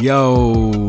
[0.00, 0.80] Yo,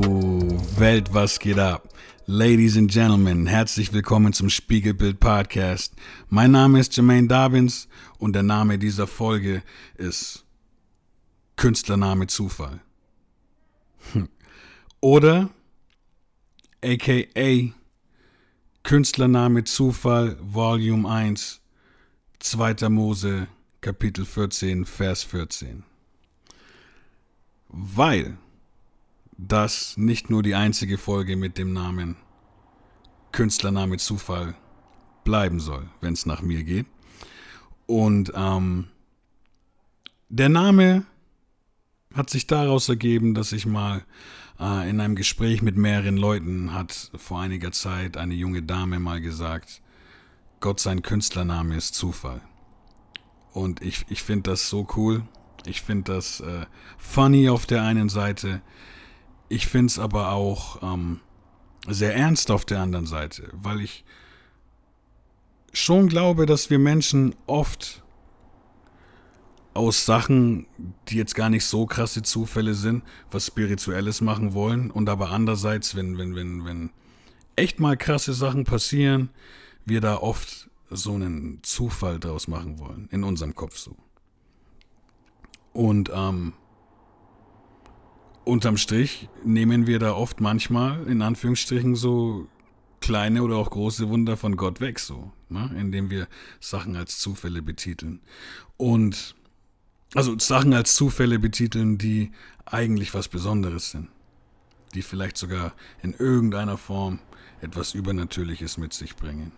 [0.78, 1.90] Welt, was geht ab?
[2.28, 5.96] Ladies and Gentlemen, herzlich willkommen zum Spiegelbild Podcast.
[6.30, 7.88] Mein Name ist Jermaine Dobbins
[8.20, 9.64] und der Name dieser Folge
[9.96, 10.46] ist
[11.56, 12.82] Künstlername Zufall.
[15.02, 15.50] Oder
[16.86, 17.74] aka
[18.84, 21.62] Künstlername Zufall Volume 1
[22.38, 22.90] 2.
[22.90, 23.48] Mose
[23.82, 25.84] Kapitel 14 Vers 14.
[27.70, 28.38] Weil
[29.48, 32.18] das nicht nur die einzige Folge mit dem Namen
[33.32, 34.56] Künstlername Zufall
[35.24, 36.88] bleiben soll, wenn es nach mir geht.
[37.86, 38.88] Und ähm,
[40.28, 41.06] der Name
[42.14, 44.04] hat sich daraus ergeben, dass ich mal
[44.60, 49.22] äh, in einem Gespräch mit mehreren Leuten hat vor einiger Zeit eine junge Dame mal
[49.22, 49.82] gesagt,
[50.60, 52.42] Gott sein Künstlername ist Zufall.
[53.54, 55.24] Und ich, ich finde das so cool.
[55.66, 56.66] Ich finde das äh,
[56.98, 58.62] funny auf der einen Seite.
[59.50, 61.20] Ich finde es aber auch ähm,
[61.88, 64.06] sehr ernst auf der anderen Seite, weil ich
[65.74, 68.04] schon glaube, dass wir Menschen oft
[69.74, 70.68] aus Sachen,
[71.08, 75.96] die jetzt gar nicht so krasse Zufälle sind, was Spirituelles machen wollen und aber andererseits,
[75.96, 76.90] wenn, wenn, wenn, wenn
[77.56, 79.30] echt mal krasse Sachen passieren,
[79.86, 83.96] wir da oft so einen Zufall draus machen wollen, in unserem Kopf so.
[85.72, 86.54] Und ähm,
[88.50, 92.48] unterm Strich nehmen wir da oft manchmal, in Anführungsstrichen, so
[93.00, 95.74] kleine oder auch große Wunder von Gott weg, so, ne?
[95.80, 96.28] indem wir
[96.60, 98.22] Sachen als Zufälle betiteln.
[98.78, 99.36] Und
[100.16, 102.32] also Sachen als Zufälle betiteln, die
[102.66, 104.10] eigentlich was Besonderes sind.
[104.96, 107.20] Die vielleicht sogar in irgendeiner Form
[107.62, 109.52] etwas Übernatürliches mit sich bringen.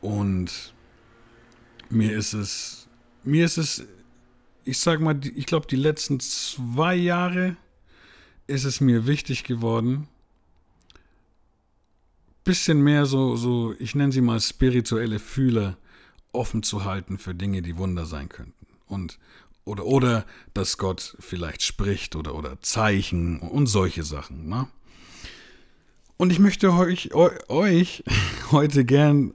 [0.00, 0.72] Und
[1.88, 2.88] mir ist es,
[3.24, 3.84] mir ist es,
[4.64, 7.56] ich sag mal, ich glaube, die letzten zwei Jahre
[8.50, 10.08] ist es mir wichtig geworden,
[12.44, 15.76] bisschen mehr so, so, ich nenne sie mal spirituelle Fühler
[16.32, 18.66] offen zu halten für Dinge, die Wunder sein könnten.
[18.86, 19.18] Und,
[19.64, 24.68] oder, oder, dass Gott vielleicht spricht oder, oder Zeichen und solche Sachen, ne?
[26.16, 28.04] Und ich möchte euch, euch
[28.50, 29.32] heute gern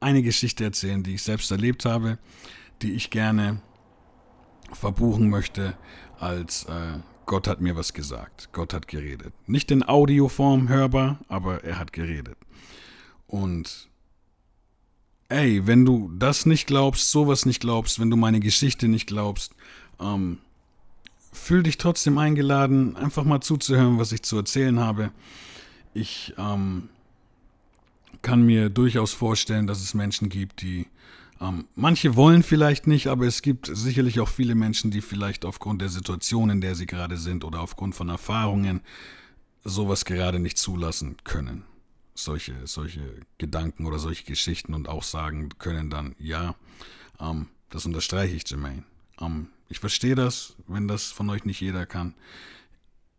[0.00, 2.18] eine Geschichte erzählen, die ich selbst erlebt habe,
[2.80, 3.60] die ich gerne
[4.72, 5.76] verbuchen möchte
[6.18, 9.34] als äh, Gott hat mir was gesagt, Gott hat geredet.
[9.46, 12.38] Nicht in Audioform hörbar, aber er hat geredet.
[13.26, 13.88] Und
[15.28, 19.52] ey, wenn du das nicht glaubst, sowas nicht glaubst, wenn du meine Geschichte nicht glaubst,
[20.00, 20.38] ähm,
[21.32, 25.10] fühl dich trotzdem eingeladen, einfach mal zuzuhören, was ich zu erzählen habe.
[25.94, 26.88] Ich ähm,
[28.22, 30.86] kann mir durchaus vorstellen, dass es Menschen gibt, die
[31.40, 35.82] ähm, manche wollen vielleicht nicht, aber es gibt sicherlich auch viele Menschen, die vielleicht aufgrund
[35.82, 38.80] der Situation, in der sie gerade sind oder aufgrund von Erfahrungen
[39.64, 41.64] sowas gerade nicht zulassen können.
[42.14, 43.02] Solche, solche
[43.36, 46.54] Gedanken oder solche Geschichten und auch sagen können dann, ja,
[47.20, 48.84] ähm, das unterstreiche ich, Jermaine.
[49.20, 52.14] Ähm, ich verstehe das, wenn das von euch nicht jeder kann.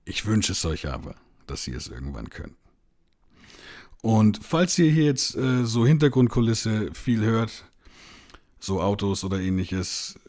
[0.05, 2.55] Ich wünsche es euch aber, dass ihr es irgendwann könnt.
[4.01, 7.65] Und falls ihr hier jetzt äh, so Hintergrundkulisse viel hört,
[8.59, 10.19] so Autos oder ähnliches.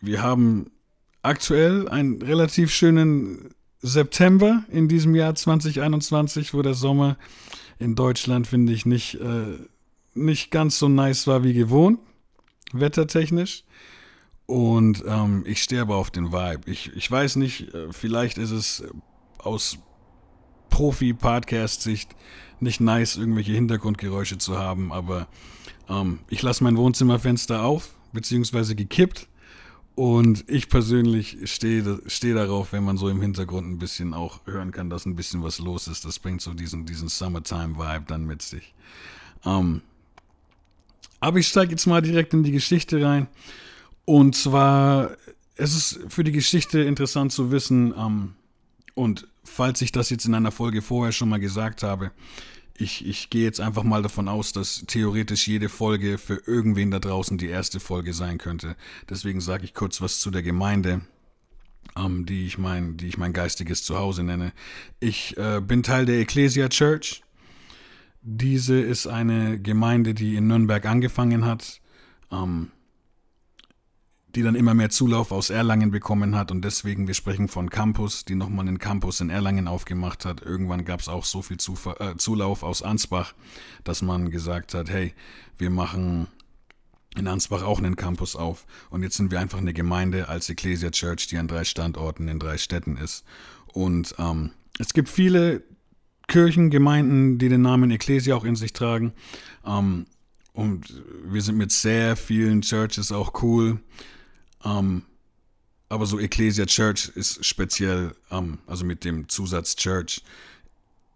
[0.00, 0.70] Wir haben
[1.22, 3.50] aktuell einen relativ schönen
[3.80, 7.16] September in diesem Jahr 2021, wo der Sommer
[7.78, 9.58] in Deutschland, finde ich, nicht, äh,
[10.14, 12.00] nicht ganz so nice war wie gewohnt,
[12.72, 13.64] wettertechnisch.
[14.46, 16.70] Und ähm, ich sterbe auf den Vibe.
[16.70, 18.82] Ich, ich weiß nicht, äh, vielleicht ist es
[19.38, 19.78] aus
[20.70, 22.16] Profi-Podcast-Sicht
[22.60, 25.28] nicht nice, irgendwelche Hintergrundgeräusche zu haben, aber
[25.88, 29.28] ähm, ich lasse mein Wohnzimmerfenster auf, beziehungsweise gekippt.
[29.94, 34.70] Und ich persönlich stehe steh darauf, wenn man so im Hintergrund ein bisschen auch hören
[34.70, 36.04] kann, dass ein bisschen was los ist.
[36.04, 38.74] Das bringt so diesen, diesen Summertime-Vibe dann mit sich.
[39.44, 39.82] Ähm,
[41.18, 43.26] aber ich steige jetzt mal direkt in die Geschichte rein.
[44.04, 45.16] Und zwar,
[45.56, 48.34] es ist für die Geschichte interessant zu wissen, ähm,
[48.94, 52.10] und falls ich das jetzt in einer Folge vorher schon mal gesagt habe,
[52.78, 57.00] ich, ich gehe jetzt einfach mal davon aus, dass theoretisch jede Folge für irgendwen da
[57.00, 58.76] draußen die erste Folge sein könnte.
[59.10, 61.00] Deswegen sage ich kurz was zu der Gemeinde,
[61.96, 64.52] ähm, die, ich mein, die ich mein geistiges Zuhause nenne.
[65.00, 67.22] Ich äh, bin Teil der Ecclesia Church.
[68.22, 71.80] Diese ist eine Gemeinde, die in Nürnberg angefangen hat.
[72.30, 72.70] Ähm,
[74.38, 78.24] die dann immer mehr Zulauf aus Erlangen bekommen hat und deswegen, wir sprechen von Campus,
[78.24, 80.42] die nochmal einen Campus in Erlangen aufgemacht hat.
[80.42, 83.34] Irgendwann gab es auch so viel Zufa äh, Zulauf aus Ansbach,
[83.82, 85.12] dass man gesagt hat, hey,
[85.56, 86.28] wir machen
[87.16, 88.64] in Ansbach auch einen Campus auf.
[88.90, 92.38] Und jetzt sind wir einfach eine Gemeinde als Ecclesia Church, die an drei Standorten in
[92.38, 93.24] drei Städten ist.
[93.72, 95.64] Und ähm, es gibt viele
[96.28, 99.14] Kirchen, Gemeinden, die den Namen Ecclesia auch in sich tragen.
[99.66, 100.06] Ähm,
[100.52, 103.80] und wir sind mit sehr vielen Churches auch cool.
[104.64, 105.02] Ähm,
[105.88, 110.22] aber so Ecclesia Church ist speziell, ähm, also mit dem Zusatz Church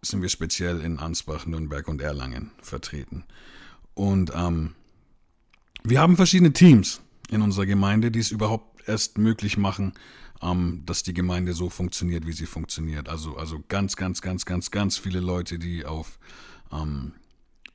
[0.01, 3.25] sind wir speziell in Ansbach, Nürnberg und Erlangen vertreten.
[3.95, 4.75] Und ähm,
[5.85, 7.01] wir haben verschiedene Teams
[7.31, 9.93] in unserer Gemeinde, die es überhaupt erst möglich machen,
[10.43, 13.09] ähm, dass die Gemeinde so funktioniert, wie sie funktioniert.
[13.09, 16.19] Also, also ganz, ganz, ganz, ganz, ganz viele Leute, die auf
[16.73, 17.13] ähm,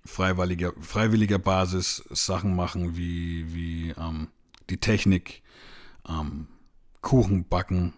[0.04, 4.28] freiwilliger, freiwilliger Basis Sachen machen, wie, wie ähm,
[4.70, 5.42] die Technik,
[6.08, 6.48] ähm,
[7.02, 7.94] Kuchen backen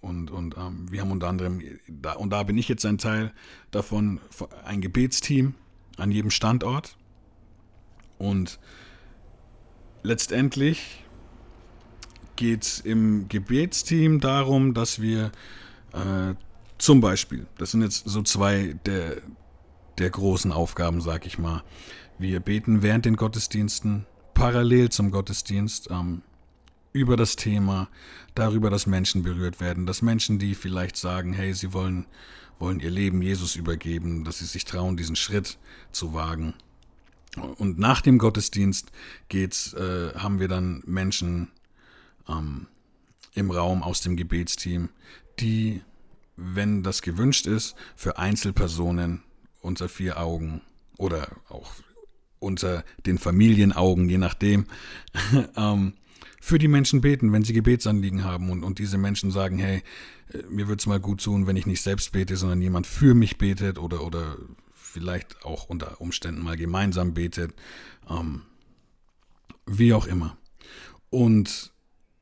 [0.00, 3.32] und, und ähm, wir haben unter anderem, da, und da bin ich jetzt ein Teil
[3.70, 4.20] davon,
[4.64, 5.54] ein Gebetsteam
[5.96, 6.96] an jedem Standort.
[8.18, 8.58] Und
[10.02, 11.04] letztendlich
[12.36, 15.32] geht es im Gebetsteam darum, dass wir
[15.92, 16.34] äh,
[16.78, 19.18] zum Beispiel, das sind jetzt so zwei der,
[19.98, 21.62] der großen Aufgaben, sag ich mal.
[22.18, 26.22] Wir beten während den Gottesdiensten, parallel zum Gottesdienst, ähm,
[26.92, 27.88] über das Thema,
[28.34, 32.06] darüber, dass Menschen berührt werden, dass Menschen, die vielleicht sagen, hey, sie wollen,
[32.58, 35.58] wollen ihr Leben Jesus übergeben, dass sie sich trauen, diesen Schritt
[35.92, 36.54] zu wagen.
[37.58, 38.90] Und nach dem Gottesdienst
[39.28, 41.48] geht's, äh, haben wir dann Menschen
[42.28, 42.66] ähm,
[43.34, 44.88] im Raum aus dem Gebetsteam,
[45.38, 45.82] die,
[46.36, 49.22] wenn das gewünscht ist, für Einzelpersonen
[49.60, 50.62] unter vier Augen
[50.96, 51.72] oder auch
[52.40, 54.66] unter den Familienaugen, je nachdem,
[55.56, 55.92] ähm,
[56.40, 59.82] für die Menschen beten, wenn sie Gebetsanliegen haben und, und diese Menschen sagen, hey,
[60.32, 63.14] äh, mir würde es mal gut tun, wenn ich nicht selbst bete, sondern jemand für
[63.14, 64.36] mich betet oder, oder
[64.74, 67.54] vielleicht auch unter Umständen mal gemeinsam betet,
[68.08, 68.42] ähm,
[69.66, 70.36] wie auch immer.
[71.10, 71.72] Und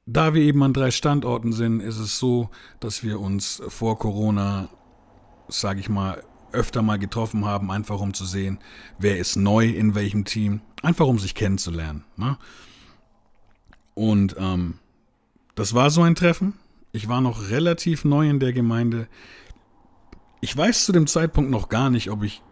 [0.05, 2.51] da wir eben an drei Standorten sind, ist es so,
[2.81, 4.69] dass wir uns vor Corona,
[5.49, 8.59] sage ich mal, öfter mal getroffen haben, einfach um zu sehen,
[8.99, 12.05] wer ist neu in welchem Team, einfach um sich kennenzulernen.
[12.17, 12.39] Ne?
[13.95, 14.79] Und ähm,
[15.55, 16.55] das war so ein Treffen.
[16.93, 19.09] Ich war noch relativ neu in der Gemeinde.
[20.41, 22.43] Ich weiß zu dem Zeitpunkt noch gar nicht, ob ich.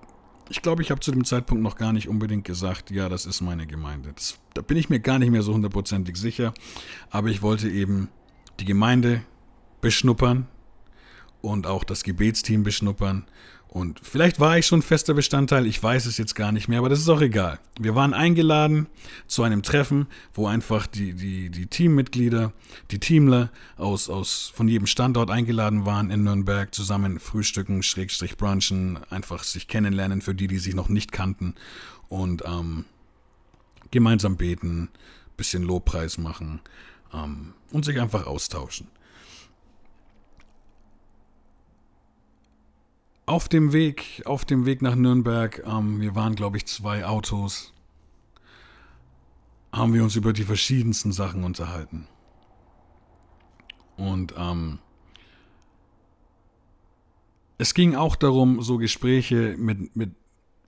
[0.49, 3.40] Ich glaube, ich habe zu dem Zeitpunkt noch gar nicht unbedingt gesagt, ja, das ist
[3.40, 4.12] meine Gemeinde.
[4.12, 6.54] Das, da bin ich mir gar nicht mehr so hundertprozentig sicher.
[7.10, 8.08] Aber ich wollte eben
[8.60, 9.22] die Gemeinde
[9.81, 10.46] beschnuppern
[11.42, 13.25] und auch das Gebetsteam beschnuppern
[13.68, 16.88] und vielleicht war ich schon fester Bestandteil, ich weiß es jetzt gar nicht mehr, aber
[16.88, 17.58] das ist auch egal.
[17.78, 18.86] Wir waren eingeladen
[19.26, 22.52] zu einem Treffen, wo einfach die, die, die Teammitglieder,
[22.90, 28.98] die Teamler aus, aus von jedem Standort eingeladen waren in Nürnberg, zusammen frühstücken, Schrägstrich brunchen,
[29.10, 31.54] einfach sich kennenlernen für die, die sich noch nicht kannten
[32.08, 32.86] und ähm,
[33.90, 34.88] gemeinsam beten,
[35.36, 36.60] bisschen Lobpreis machen
[37.12, 38.88] ähm, und sich einfach austauschen.
[43.36, 47.74] Auf dem Weg, auf dem Weg nach Nürnberg, ähm, wir waren, glaube ich, zwei Autos,
[49.74, 52.08] haben wir uns über die verschiedensten Sachen unterhalten.
[53.98, 54.78] Und ähm,
[57.58, 60.14] es ging auch darum, so Gespräche mit, mit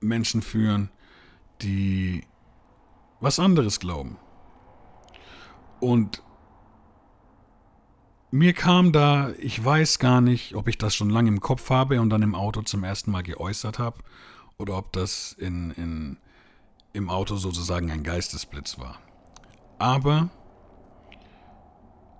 [0.00, 0.90] Menschen führen,
[1.62, 2.22] die
[3.18, 4.18] was anderes glauben.
[5.80, 6.22] Und
[8.30, 12.00] mir kam da, ich weiß gar nicht, ob ich das schon lange im Kopf habe
[12.00, 13.98] und dann im Auto zum ersten Mal geäußert habe
[14.58, 16.16] oder ob das in, in,
[16.92, 18.98] im Auto sozusagen ein Geistesblitz war.
[19.78, 20.28] Aber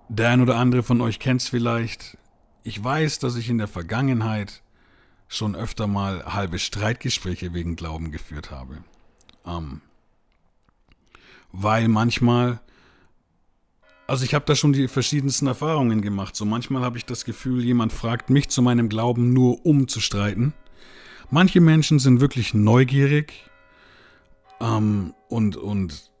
[0.07, 2.17] der ein oder andere von euch kennt es vielleicht.
[2.63, 4.63] Ich weiß, dass ich in der Vergangenheit
[5.27, 8.83] schon öfter mal halbe Streitgespräche wegen Glauben geführt habe.
[9.45, 9.81] Ähm,
[11.51, 12.59] weil manchmal
[14.09, 16.35] also ich habe da schon die verschiedensten Erfahrungen gemacht.
[16.35, 19.99] So manchmal habe ich das Gefühl, jemand fragt mich zu meinem Glauben nur um zu
[19.99, 20.53] streiten.
[21.29, 23.33] Manche Menschen sind wirklich neugierig
[24.59, 26.11] ähm, und, und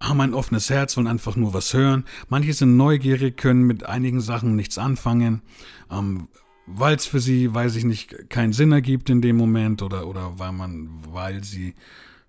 [0.00, 2.04] haben ein offenes Herz, wollen einfach nur was hören.
[2.28, 5.42] Manche sind neugierig, können mit einigen Sachen nichts anfangen,
[5.90, 6.28] ähm,
[6.64, 10.38] weil es für sie, weiß ich nicht, keinen Sinn ergibt in dem Moment oder, oder
[10.38, 11.74] weil man, weil sie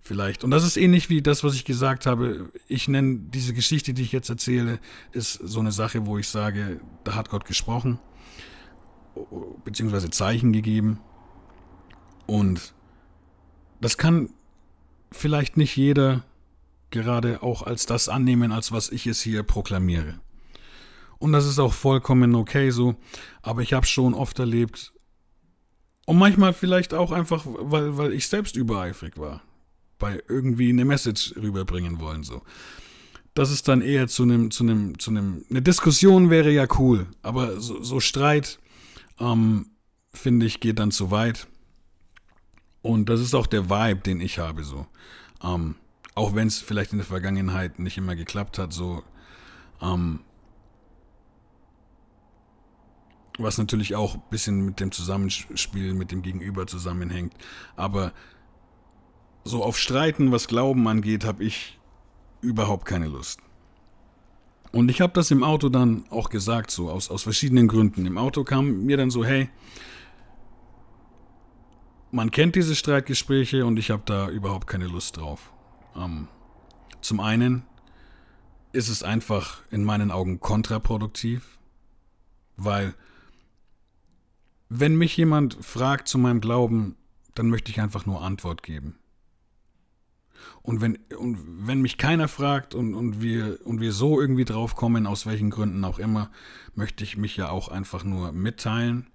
[0.01, 0.43] vielleicht.
[0.43, 2.51] Und das ist ähnlich wie das, was ich gesagt habe.
[2.67, 4.79] Ich nenne diese Geschichte, die ich jetzt erzähle,
[5.11, 7.99] ist so eine Sache, wo ich sage, da hat Gott gesprochen,
[9.63, 10.99] beziehungsweise Zeichen gegeben.
[12.25, 12.73] Und
[13.79, 14.29] das kann
[15.11, 16.23] vielleicht nicht jeder
[16.89, 20.19] gerade auch als das annehmen, als was ich es hier proklamiere.
[21.19, 22.95] Und das ist auch vollkommen okay so.
[23.43, 24.93] Aber ich habe schon oft erlebt,
[26.07, 29.41] und manchmal vielleicht auch einfach, weil, weil ich selbst übereifrig war
[30.01, 32.41] bei irgendwie eine Message rüberbringen wollen, so.
[33.35, 37.07] das ist dann eher zu einem, zu einem, zu einem, eine Diskussion wäre ja cool,
[37.21, 38.59] aber so, so Streit,
[39.19, 39.67] ähm,
[40.13, 41.47] finde ich, geht dann zu weit.
[42.81, 44.87] Und das ist auch der Vibe, den ich habe, so.
[45.43, 45.75] Ähm,
[46.15, 49.03] auch wenn es vielleicht in der Vergangenheit nicht immer geklappt hat, so.
[49.81, 50.21] Ähm,
[53.37, 57.33] was natürlich auch ein bisschen mit dem Zusammenspiel mit dem Gegenüber zusammenhängt.
[57.75, 58.13] Aber
[59.43, 61.79] so auf Streiten, was Glauben angeht, habe ich
[62.41, 63.39] überhaupt keine Lust.
[64.71, 68.05] Und ich habe das im Auto dann auch gesagt, so aus, aus verschiedenen Gründen.
[68.05, 69.49] Im Auto kam mir dann so, hey,
[72.11, 75.51] man kennt diese Streitgespräche und ich habe da überhaupt keine Lust drauf.
[75.95, 76.27] Ähm,
[77.01, 77.63] zum einen
[78.73, 81.59] ist es einfach in meinen Augen kontraproduktiv,
[82.55, 82.93] weil
[84.69, 86.95] wenn mich jemand fragt zu meinem Glauben,
[87.35, 88.97] dann möchte ich einfach nur Antwort geben.
[90.61, 94.75] Und wenn, und wenn mich keiner fragt und, und, wir, und wir so irgendwie drauf
[94.75, 96.31] kommen, aus welchen Gründen auch immer,
[96.75, 99.07] möchte ich mich ja auch einfach nur mitteilen.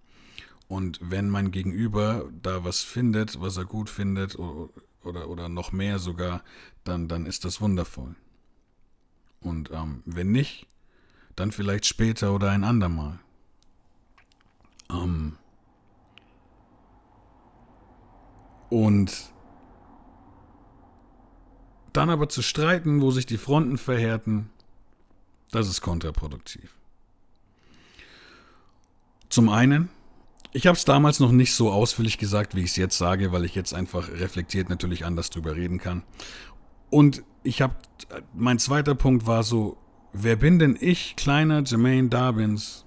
[0.69, 5.99] Und wenn mein Gegenüber da was findet, was er gut findet oder, oder, noch mehr
[5.99, 6.43] sogar,
[6.83, 8.17] dann, dann ist das wundervoll.
[9.41, 10.67] Und ähm, wenn nicht,
[11.37, 13.21] dann vielleicht später oder ein andermal.
[14.91, 15.37] Ähm,
[18.69, 19.33] Und
[21.97, 24.51] dann aber zu streiten, wo sich die Fronten verhärten,
[25.51, 26.77] das ist kontraproduktiv.
[29.29, 29.89] Zum einen,
[30.53, 33.45] ich habe es damals noch nicht so ausführlich gesagt, wie ich es jetzt sage, weil
[33.45, 36.03] ich jetzt einfach reflektiert natürlich anders drüber reden kann.
[36.91, 37.75] Und ich habe,
[38.35, 39.77] mein zweiter Punkt war so,
[40.13, 42.85] wer bin denn ich, kleiner Jermaine Darwins,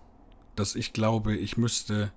[0.55, 2.11] dass ich glaube, ich müsste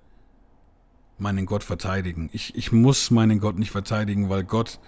[1.17, 2.29] meinen Gott verteidigen.
[2.33, 4.79] Ich, ich muss meinen Gott nicht verteidigen, weil Gott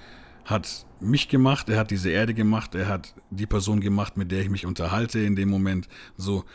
[0.45, 4.41] hat mich gemacht, er hat diese Erde gemacht, er hat die Person gemacht, mit der
[4.41, 5.87] ich mich unterhalte in dem Moment.
[6.15, 6.45] So,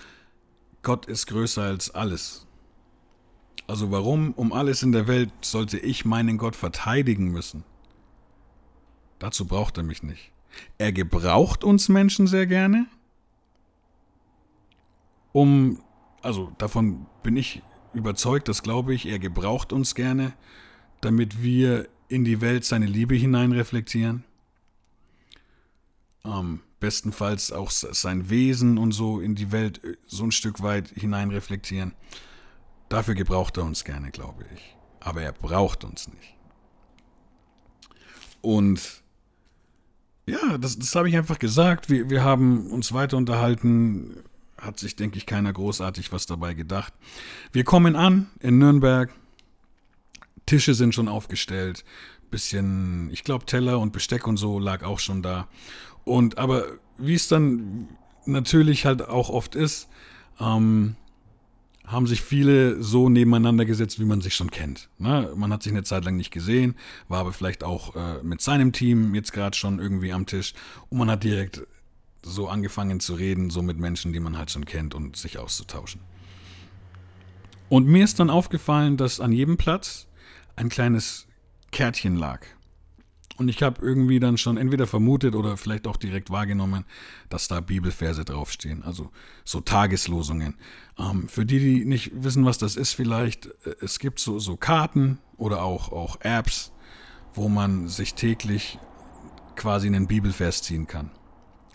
[0.82, 2.46] Gott ist größer als alles.
[3.66, 7.64] Also warum um alles in der Welt sollte ich meinen Gott verteidigen müssen?
[9.18, 10.32] Dazu braucht er mich nicht.
[10.78, 12.86] Er gebraucht uns Menschen sehr gerne,
[15.32, 15.80] um,
[16.22, 20.32] also davon bin ich überzeugt, das glaube ich, er gebraucht uns gerne,
[21.00, 24.24] damit wir in die Welt seine Liebe hineinreflektieren.
[26.24, 30.88] Ähm, bestenfalls auch sein Wesen und so in die Welt äh, so ein Stück weit
[30.88, 31.94] hineinreflektieren.
[32.88, 34.76] Dafür gebraucht er uns gerne, glaube ich.
[35.00, 36.34] Aber er braucht uns nicht.
[38.42, 39.02] Und
[40.26, 41.88] ja, das, das habe ich einfach gesagt.
[41.88, 44.24] Wir, wir haben uns weiter unterhalten
[44.60, 46.92] hat sich, denke ich, keiner großartig was dabei gedacht.
[47.52, 49.10] Wir kommen an in Nürnberg.
[50.50, 51.84] Tische sind schon aufgestellt.
[52.32, 55.46] Bisschen, ich glaube, Teller und Besteck und so lag auch schon da.
[56.04, 56.64] Und aber
[56.98, 57.88] wie es dann
[58.26, 59.88] natürlich halt auch oft ist,
[60.40, 60.96] ähm,
[61.86, 64.88] haben sich viele so nebeneinander gesetzt, wie man sich schon kennt.
[64.98, 65.32] Ne?
[65.36, 66.74] Man hat sich eine Zeit lang nicht gesehen,
[67.06, 70.54] war aber vielleicht auch äh, mit seinem Team jetzt gerade schon irgendwie am Tisch
[70.88, 71.62] und man hat direkt
[72.22, 76.00] so angefangen zu reden, so mit Menschen, die man halt schon kennt und sich auszutauschen.
[77.68, 80.08] Und mir ist dann aufgefallen, dass an jedem Platz
[80.60, 81.26] ein kleines
[81.72, 82.42] Kärtchen lag.
[83.38, 86.84] Und ich habe irgendwie dann schon entweder vermutet oder vielleicht auch direkt wahrgenommen,
[87.30, 89.10] dass da Bibelverse draufstehen, also
[89.44, 90.56] so Tageslosungen.
[90.98, 94.58] Ähm, für die, die nicht wissen, was das ist, vielleicht, äh, es gibt so, so
[94.58, 96.72] Karten oder auch, auch Apps,
[97.32, 98.78] wo man sich täglich
[99.56, 101.10] quasi einen Bibelvers ziehen kann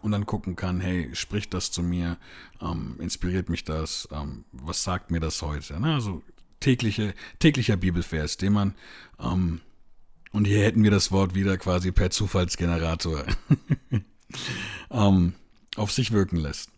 [0.03, 2.17] und dann gucken kann, hey, spricht das zu mir,
[2.61, 5.79] ähm, inspiriert mich das, ähm, was sagt mir das heute?
[5.79, 5.95] Ne?
[5.95, 6.21] Also
[6.65, 8.73] tägliche, täglicher Bibelvers, den man,
[9.19, 9.61] ähm,
[10.31, 13.25] und hier hätten wir das Wort wieder quasi per Zufallsgenerator
[14.91, 15.33] ähm,
[15.75, 16.69] auf sich wirken lässt.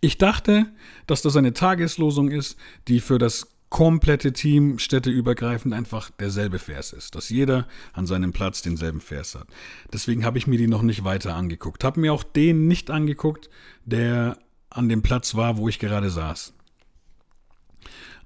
[0.00, 0.72] Ich dachte,
[1.06, 2.56] dass das eine Tageslosung ist,
[2.88, 8.62] die für das komplette Team städteübergreifend einfach derselbe Vers ist, dass jeder an seinem Platz
[8.62, 9.48] denselben Vers hat.
[9.92, 11.84] Deswegen habe ich mir die noch nicht weiter angeguckt.
[11.84, 13.50] Habe mir auch den nicht angeguckt,
[13.84, 14.38] der
[14.70, 16.54] an dem Platz war, wo ich gerade saß.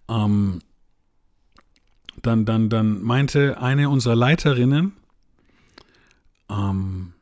[0.08, 0.60] Ähm,
[2.22, 4.92] dann, dann, dann meinte eine unserer Leiterinnen
[6.50, 7.12] ähm,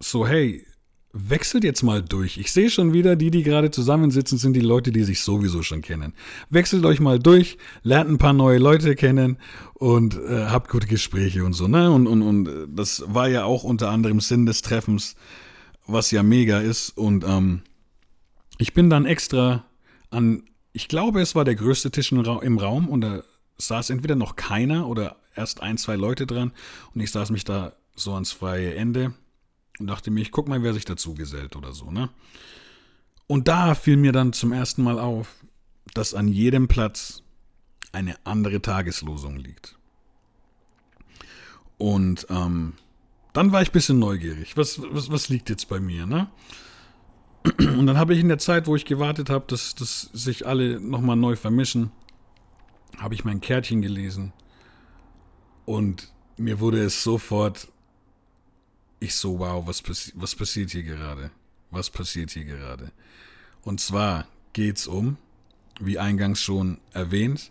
[0.00, 0.66] so, hey,
[1.12, 2.38] wechselt jetzt mal durch.
[2.38, 5.80] Ich sehe schon wieder, die, die gerade zusammensitzen, sind die Leute, die sich sowieso schon
[5.80, 6.12] kennen.
[6.50, 9.38] Wechselt euch mal durch, lernt ein paar neue Leute kennen
[9.74, 11.68] und äh, habt gute Gespräche und so.
[11.68, 11.90] Ne?
[11.90, 15.14] Und, und, und äh, das war ja auch unter anderem Sinn des Treffens,
[15.86, 16.90] was ja mega ist.
[16.90, 17.62] Und ähm,
[18.58, 19.64] ich bin dann extra
[20.10, 23.22] an, ich glaube, es war der größte Tisch im Raum da
[23.58, 26.52] saß entweder noch keiner oder erst ein, zwei Leute dran
[26.94, 29.14] und ich saß mich da so ans freie Ende
[29.78, 32.10] Und dachte mir, ich guck mal, wer sich dazu gesellt oder so, ne?
[33.26, 35.44] Und da fiel mir dann zum ersten Mal auf,
[35.94, 37.22] dass an jedem Platz
[37.92, 39.76] eine andere Tageslosung liegt.
[41.78, 42.74] Und ähm,
[43.32, 44.56] dann war ich ein bisschen neugierig.
[44.56, 46.28] Was, was, was liegt jetzt bei mir, ne?
[47.58, 50.80] Und dann habe ich in der Zeit, wo ich gewartet habe, dass, dass sich alle
[50.80, 51.90] nochmal neu vermischen,
[52.98, 54.32] habe ich mein Kärtchen gelesen.
[55.64, 57.68] Und mir wurde es sofort,
[59.00, 61.30] ich so, wow, was, passi was passiert hier gerade?
[61.70, 62.92] Was passiert hier gerade?
[63.62, 65.16] Und zwar geht es um,
[65.80, 67.50] wie eingangs schon erwähnt,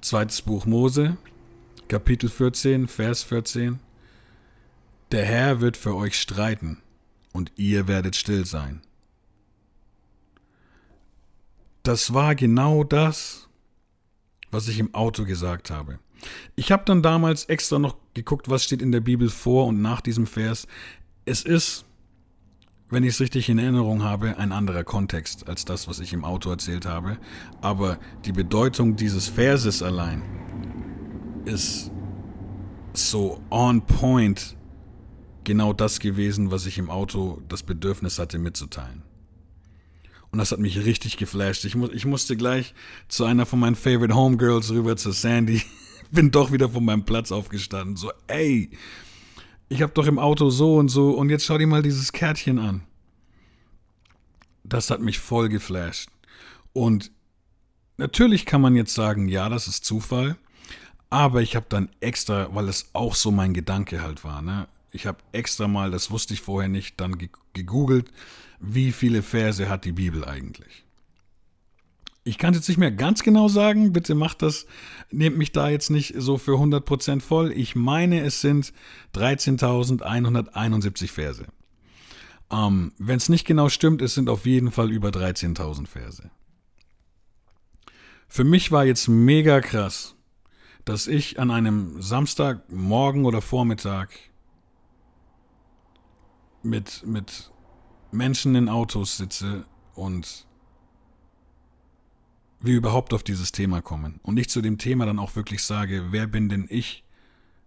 [0.00, 1.16] zweites Buch Mose,
[1.88, 3.78] Kapitel 14, Vers 14.
[5.12, 6.82] Der Herr wird für euch streiten
[7.32, 8.82] und ihr werdet still sein.
[11.82, 13.48] Das war genau das,
[14.56, 15.98] was ich im Auto gesagt habe.
[16.56, 20.00] Ich habe dann damals extra noch geguckt, was steht in der Bibel vor und nach
[20.00, 20.66] diesem Vers.
[21.26, 21.84] Es ist,
[22.88, 26.24] wenn ich es richtig in Erinnerung habe, ein anderer Kontext als das, was ich im
[26.24, 27.18] Auto erzählt habe.
[27.60, 30.22] Aber die Bedeutung dieses Verses allein
[31.44, 31.90] ist
[32.94, 34.56] so on point
[35.44, 39.02] genau das gewesen, was ich im Auto das Bedürfnis hatte mitzuteilen.
[40.30, 41.64] Und das hat mich richtig geflasht.
[41.64, 42.74] Ich, mu ich musste gleich
[43.08, 45.62] zu einer von meinen Favorite Homegirls rüber, zu Sandy.
[46.10, 47.96] Bin doch wieder von meinem Platz aufgestanden.
[47.96, 48.70] So, ey,
[49.68, 52.58] ich habe doch im Auto so und so und jetzt schau dir mal dieses Kärtchen
[52.58, 52.82] an.
[54.62, 56.10] Das hat mich voll geflasht.
[56.72, 57.10] Und
[57.96, 60.36] natürlich kann man jetzt sagen, ja, das ist Zufall.
[61.08, 64.66] Aber ich habe dann extra, weil es auch so mein Gedanke halt war, ne?
[64.90, 67.18] Ich habe extra mal, das wusste ich vorher nicht, dann
[67.52, 68.10] gegoogelt,
[68.60, 70.84] wie viele Verse hat die Bibel eigentlich.
[72.24, 74.66] Ich kann es jetzt nicht mehr ganz genau sagen, bitte macht das,
[75.10, 77.52] nehmt mich da jetzt nicht so für 100% voll.
[77.52, 78.72] Ich meine, es sind
[79.14, 81.46] 13.171 Verse.
[82.50, 86.28] Ähm, Wenn es nicht genau stimmt, es sind auf jeden Fall über 13.000 Verse.
[88.26, 90.16] Für mich war jetzt mega krass,
[90.84, 94.10] dass ich an einem Samstagmorgen oder Vormittag
[96.62, 97.52] mit, mit
[98.12, 99.64] Menschen in Autos sitze
[99.94, 100.46] und
[102.60, 104.20] wir überhaupt auf dieses Thema kommen.
[104.22, 107.04] Und ich zu dem Thema dann auch wirklich sage, wer bin denn ich,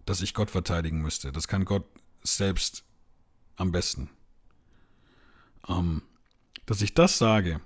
[0.04, 1.32] dass ich Gott verteidigen müsste?
[1.32, 1.84] Das kann Gott
[2.22, 2.84] selbst
[3.56, 4.10] am besten.
[5.68, 6.02] Ähm,
[6.66, 7.60] dass ich das sage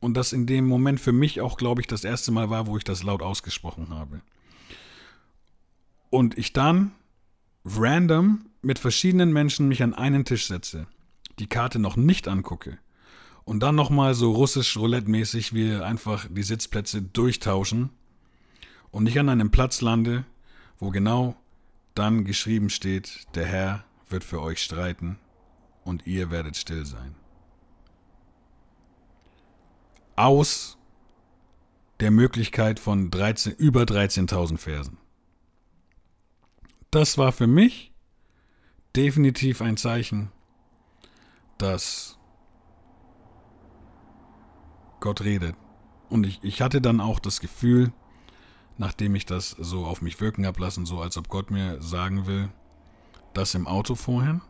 [0.00, 2.76] und das in dem Moment für mich auch, glaube ich, das erste Mal war, wo
[2.76, 4.20] ich das laut ausgesprochen habe.
[6.10, 6.92] Und ich dann
[7.64, 10.86] random mit verschiedenen Menschen mich an einen Tisch setze,
[11.38, 12.78] die Karte noch nicht angucke
[13.44, 17.90] und dann nochmal so russisch Roulette-mäßig wir einfach die Sitzplätze durchtauschen
[18.90, 20.24] und ich an einem Platz lande,
[20.78, 21.36] wo genau
[21.94, 25.18] dann geschrieben steht, der Herr wird für euch streiten
[25.84, 27.14] und ihr werdet still sein.
[30.16, 30.76] Aus
[32.00, 34.98] der Möglichkeit von 13, über 13.000 Versen.
[36.90, 37.92] Das war für mich
[38.94, 40.32] definitiv ein Zeichen,
[41.58, 42.18] dass
[45.00, 45.56] Gott redet.
[46.08, 47.92] Und ich, ich hatte dann auch das Gefühl,
[48.78, 52.26] nachdem ich das so auf mich wirken habe lassen, so als ob Gott mir sagen
[52.26, 52.50] will,
[53.34, 54.40] das im Auto vorhin,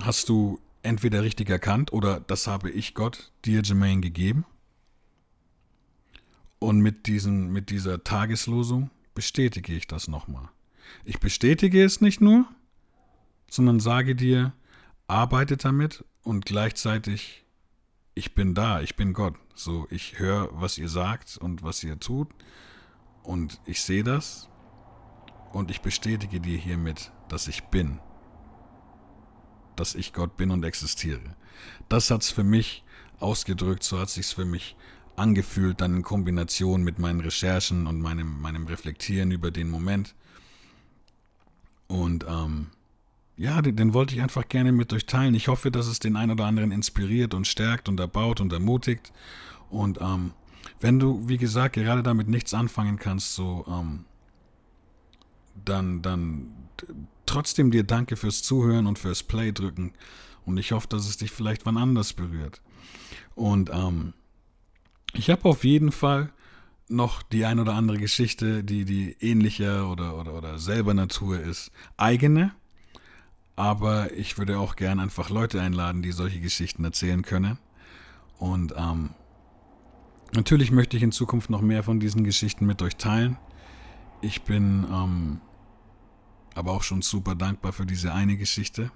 [0.00, 4.44] hast du entweder richtig erkannt oder das habe ich Gott dir, Jermaine, gegeben.
[6.58, 10.48] Und mit, diesen, mit dieser Tageslosung bestätige ich das nochmal.
[11.04, 12.46] Ich bestätige es nicht nur,
[13.48, 14.52] sondern sage dir,
[15.06, 17.44] arbeite damit und gleichzeitig,
[18.14, 19.34] ich bin da, ich bin Gott.
[19.54, 22.28] So, ich höre, was ihr sagt und was ihr tut
[23.22, 24.48] und ich sehe das
[25.52, 28.00] und ich bestätige dir hiermit, dass ich bin.
[29.76, 31.36] Dass ich Gott bin und existiere.
[31.88, 32.84] Das hat es für mich
[33.18, 34.76] ausgedrückt, so hat es sich für mich
[35.16, 40.14] angefühlt, dann in Kombination mit meinen Recherchen und meinem, meinem Reflektieren über den Moment.
[41.86, 42.68] Und ähm,
[43.36, 45.34] ja, den, den, wollte ich einfach gerne mit euch teilen.
[45.34, 49.12] Ich hoffe, dass es den einen oder anderen inspiriert und stärkt und erbaut und ermutigt.
[49.68, 50.32] Und ähm,
[50.80, 54.04] wenn du, wie gesagt, gerade damit nichts anfangen kannst, so, ähm,
[55.64, 56.52] dann, dann
[57.26, 59.92] trotzdem dir danke fürs Zuhören und fürs Play drücken.
[60.44, 62.62] Und ich hoffe, dass es dich vielleicht wann anders berührt.
[63.34, 64.14] Und ähm,
[65.12, 66.30] ich habe auf jeden Fall
[66.88, 71.72] noch die ein oder andere Geschichte, die, die ähnlicher oder, oder, oder selber Natur ist.
[71.96, 72.52] Eigene.
[73.56, 77.58] Aber ich würde auch gern einfach Leute einladen, die solche Geschichten erzählen können.
[78.38, 79.10] Und ähm,
[80.34, 83.38] natürlich möchte ich in Zukunft noch mehr von diesen Geschichten mit euch teilen.
[84.20, 85.40] Ich bin ähm,
[86.54, 88.90] aber auch schon super dankbar für diese eine Geschichte.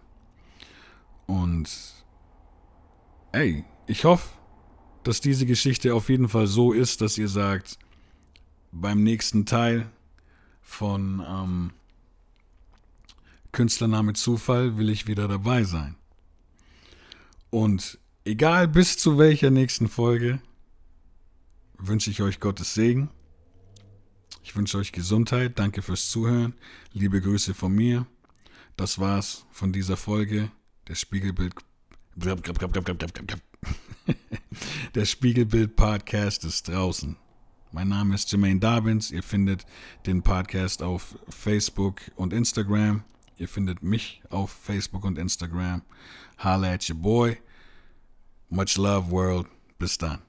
[1.26, 1.70] Und
[3.32, 4.28] ey, ich hoffe,
[5.04, 7.78] dass diese Geschichte auf jeden Fall so ist, dass ihr sagt,
[8.72, 9.90] beim nächsten Teil
[10.62, 11.70] von ähm,
[13.52, 15.96] Künstlername Zufall will ich wieder dabei sein.
[17.50, 20.40] Und egal bis zu welcher nächsten Folge,
[21.78, 23.10] wünsche ich euch Gottes Segen.
[24.42, 25.58] Ich wünsche euch Gesundheit.
[25.58, 26.54] Danke fürs Zuhören.
[26.92, 28.06] Liebe Grüße von mir.
[28.76, 30.50] Das war's von dieser Folge.
[30.88, 31.54] Der Spiegelbild.
[34.94, 37.16] Der Spiegelbild Podcast ist draußen.
[37.72, 39.10] Mein Name ist Jermaine Dobbins.
[39.10, 39.64] Ihr findet
[40.06, 43.04] den Podcast auf Facebook und Instagram.
[43.40, 45.80] Ihr findet mich auf Facebook und Instagram.
[46.44, 47.38] Holla at your boy.
[48.50, 49.46] Much love, world.
[49.78, 50.20] Bis dann.